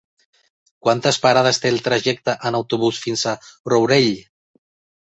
Quantes 0.87 1.19
parades 1.25 1.61
té 1.65 1.73
el 1.75 1.79
trajecte 1.89 2.37
en 2.51 2.59
autobús 2.63 3.05
fins 3.07 3.29
al 3.35 3.53
Rourell? 3.75 4.15